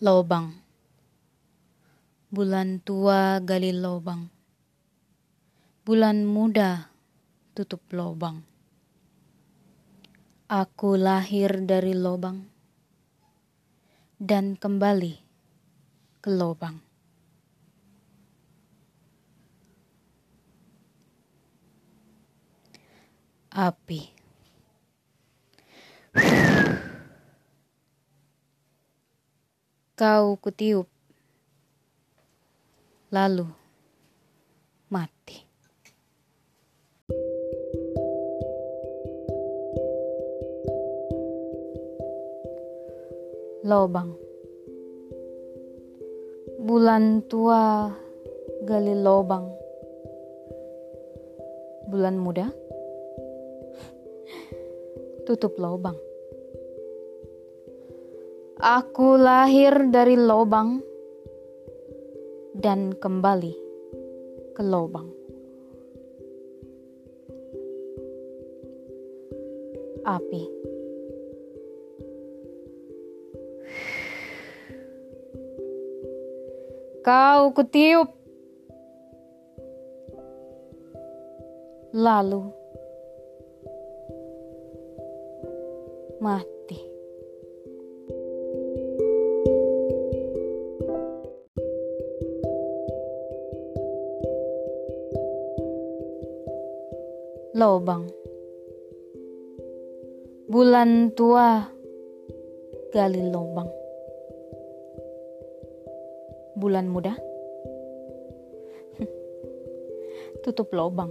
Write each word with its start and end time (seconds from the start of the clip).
Lobang. 0.00 0.56
Bulan 2.32 2.80
tua 2.80 3.36
gali 3.44 3.68
lobang. 3.68 4.32
Bulan 5.84 6.24
muda 6.24 6.88
tutup 7.52 7.84
lobang. 7.92 8.40
Aku 10.48 10.96
lahir 10.96 11.52
dari 11.68 11.92
lobang 11.92 12.48
Dan 14.16 14.56
kembali 14.56 15.20
ke 16.24 16.32
lobang. 16.32 16.80
Api 23.52 24.19
Kau 30.00 30.40
kutiup, 30.40 30.88
lalu 33.12 33.44
mati. 34.88 35.44
Lobang. 43.68 44.16
Bulan 46.64 47.20
tua 47.28 47.92
gali 48.64 48.96
lobang. 48.96 49.52
Bulan 51.92 52.16
muda 52.16 52.48
tutup 55.28 55.60
lobang 55.60 56.00
Aku 58.60 59.16
lahir 59.16 59.88
dari 59.88 60.20
lubang 60.20 60.84
dan 62.52 62.92
kembali 62.92 63.56
ke 64.52 64.60
lubang. 64.60 65.08
Api. 70.04 70.42
Kau 77.00 77.56
kutiup. 77.56 78.12
Lalu 81.96 82.44
mati. 86.20 86.99
Lobang. 97.50 98.06
Bulan 100.46 101.10
tua 101.18 101.66
gali 102.94 103.22
lobang. 103.26 103.70
Bulan 106.54 106.86
muda 106.86 107.14
tutup 110.46 110.70
lobang. 110.70 111.10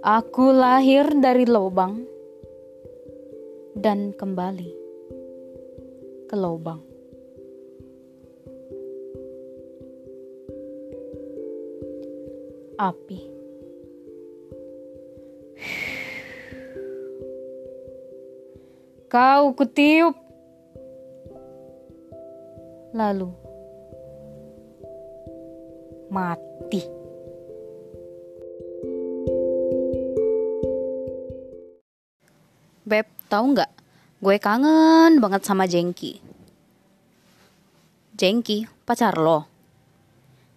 Aku 0.00 0.52
lahir 0.52 1.08
dari 1.20 1.44
lobang 1.44 2.04
dan 3.76 4.12
kembali 4.16 4.72
ke 6.28 6.36
lobang. 6.36 6.80
Api. 12.80 13.39
Kau 19.10 19.58
kutiup. 19.58 20.14
Lalu 22.94 23.26
mati. 26.14 26.82
Beb, 32.86 33.06
tahu 33.30 33.44
nggak? 33.54 33.70
Gue 34.22 34.36
kangen 34.38 35.22
banget 35.22 35.42
sama 35.46 35.66
Jengki. 35.66 36.18
Jengki, 38.14 38.66
pacar 38.86 39.18
lo? 39.18 39.46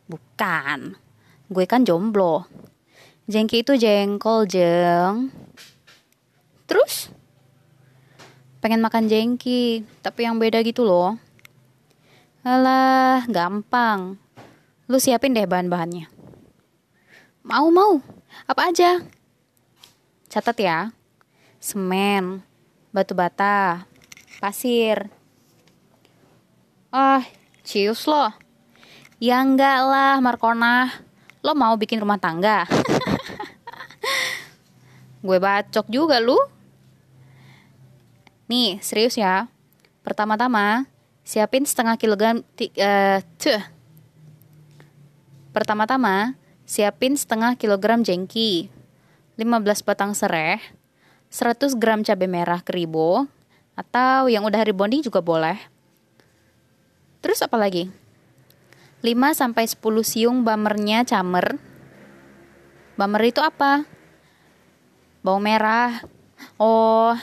Bukan. 0.09 0.97
Gue 1.49 1.65
kan 1.69 1.85
jomblo. 1.85 2.49
Jengki 3.29 3.61
itu 3.61 3.77
jengkol, 3.77 4.49
jeng. 4.49 5.33
Terus? 6.69 7.12
Pengen 8.63 8.79
makan 8.79 9.11
jengki, 9.11 9.83
tapi 9.99 10.23
yang 10.23 10.39
beda 10.39 10.63
gitu 10.63 10.87
loh. 10.87 11.19
Alah, 12.47 13.27
gampang. 13.27 14.15
Lu 14.87 15.03
siapin 15.03 15.35
deh 15.35 15.43
bahan-bahannya. 15.43 16.07
Mau, 17.43 17.67
mau. 17.67 17.99
Apa 18.47 18.71
aja? 18.71 19.03
Catat 20.31 20.55
ya. 20.63 20.95
Semen, 21.59 22.39
batu 22.95 23.11
bata, 23.11 23.83
pasir. 24.39 25.11
Ah, 26.87 27.27
cius 27.67 28.07
loh. 28.07 28.31
Ya 29.19 29.43
enggak 29.43 29.79
lah, 29.83 30.23
Markona. 30.23 30.87
Lo 31.43 31.51
mau 31.51 31.75
bikin 31.75 31.99
rumah 31.99 32.15
tangga? 32.15 32.63
Gue 35.23 35.35
bacok 35.39 35.87
juga 35.91 36.23
lu. 36.23 36.39
Nih, 38.51 38.79
serius 38.83 39.15
ya. 39.15 39.47
Pertama-tama, 40.03 40.91
siapin 41.23 41.63
setengah 41.63 41.95
kilogram 41.95 42.43
uh, 42.43 43.19
tuh. 43.39 43.63
Pertama-tama, 45.55 46.35
siapin 46.67 47.15
setengah 47.15 47.55
kilogram 47.55 48.03
jengki, 48.03 48.67
15 49.39 49.87
batang 49.87 50.11
sereh, 50.11 50.59
100 51.31 51.79
gram 51.79 52.03
cabai 52.03 52.27
merah 52.27 52.59
keribo, 52.59 53.29
atau 53.73 54.27
yang 54.27 54.43
udah 54.43 54.59
hari 54.59 54.73
bonding 54.75 55.01
juga 55.01 55.23
boleh. 55.23 55.57
Terus 57.23 57.39
apa 57.39 57.55
lagi? 57.55 57.87
5 59.03 59.11
sampai 59.31 59.63
10 59.67 59.79
siung 60.03 60.43
bamernya 60.43 61.07
camer. 61.07 61.59
Bamer 62.99 63.21
itu 63.31 63.39
apa? 63.39 63.87
Bawang 65.23 65.43
merah. 65.43 66.03
Oh, 66.59 67.15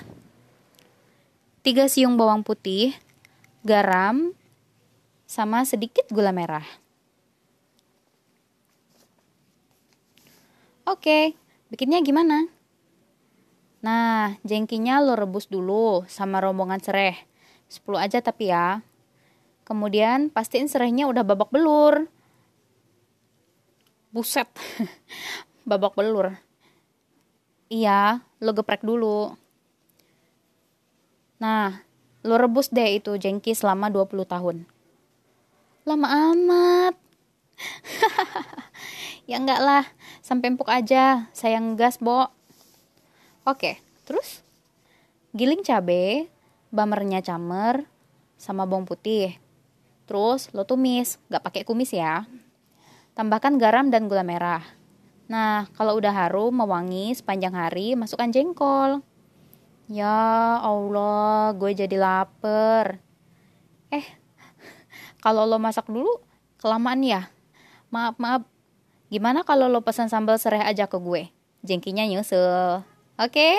3 1.60 1.92
siung 1.92 2.16
bawang 2.16 2.40
putih, 2.40 2.96
garam, 3.68 4.32
sama 5.28 5.60
sedikit 5.68 6.08
gula 6.08 6.32
merah. 6.32 6.64
Oke, 10.88 11.36
bikinnya 11.68 12.00
gimana? 12.00 12.48
Nah, 13.84 14.40
jengkinya 14.40 15.04
lo 15.04 15.12
rebus 15.12 15.52
dulu 15.52 16.08
sama 16.08 16.40
rombongan 16.40 16.80
serai. 16.80 17.28
10 17.68 18.08
aja 18.08 18.24
tapi 18.24 18.48
ya. 18.48 18.80
Kemudian 19.68 20.32
pastiin 20.32 20.64
serainya 20.64 21.12
udah 21.12 21.28
babak 21.28 21.52
belur. 21.52 22.08
Buset. 24.16 24.48
babak 25.68 25.92
belur. 25.92 26.40
Iya, 27.68 28.24
lo 28.40 28.50
geprek 28.56 28.80
dulu. 28.80 29.39
Nah, 31.40 31.80
lo 32.20 32.36
rebus 32.36 32.68
deh 32.68 33.00
itu 33.00 33.16
jengki 33.16 33.56
selama 33.56 33.88
20 33.88 34.28
tahun. 34.28 34.56
Lama 35.88 36.08
amat. 36.36 36.94
ya 39.30 39.40
enggak 39.40 39.60
lah, 39.64 39.84
sampai 40.20 40.52
empuk 40.52 40.68
aja. 40.68 41.32
Sayang 41.32 41.80
gas, 41.80 41.96
Bo. 41.96 42.28
Oke, 43.48 43.80
terus 44.04 44.44
giling 45.32 45.64
cabe, 45.64 46.28
bamernya 46.68 47.24
camer, 47.24 47.88
sama 48.36 48.68
bawang 48.68 48.84
putih. 48.84 49.40
Terus 50.04 50.52
lo 50.52 50.68
tumis, 50.68 51.16
gak 51.32 51.40
pakai 51.40 51.62
kumis 51.64 51.96
ya. 51.96 52.28
Tambahkan 53.16 53.56
garam 53.56 53.88
dan 53.88 54.12
gula 54.12 54.26
merah. 54.26 54.60
Nah, 55.30 55.70
kalau 55.78 55.94
udah 55.96 56.10
harum, 56.10 56.50
mewangi 56.50 57.14
sepanjang 57.14 57.54
hari, 57.54 57.94
masukkan 57.94 58.28
jengkol. 58.34 59.06
Ya 59.90 60.62
Allah, 60.62 61.50
gue 61.58 61.74
jadi 61.74 61.98
lapar. 61.98 63.02
Eh, 63.90 64.06
kalau 65.24 65.42
lo 65.50 65.58
masak 65.58 65.90
dulu, 65.90 66.22
kelamaan 66.62 67.02
ya. 67.02 67.26
Maaf, 67.90 68.14
maaf. 68.22 68.46
Gimana 69.10 69.42
kalau 69.42 69.66
lo 69.66 69.82
pesan 69.82 70.06
sambal 70.06 70.38
serai 70.38 70.62
aja 70.62 70.86
ke 70.86 70.94
gue? 70.94 71.34
Jengkinya 71.66 72.06
nyusul. 72.06 72.86
Oke? 73.18 73.34
Okay? 73.34 73.58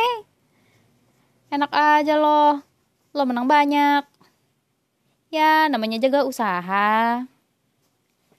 Enak 1.51 1.75
aja 1.75 2.16
lo. 2.16 2.63
Lo 3.12 3.28
menang 3.28 3.51
banyak. 3.51 4.07
Ya, 5.36 5.68
namanya 5.68 6.00
jaga 6.00 6.24
usaha. 6.24 7.28